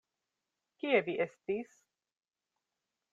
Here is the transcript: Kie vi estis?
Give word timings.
Kie 0.83 1.01
vi 1.09 1.15
estis? 1.27 1.77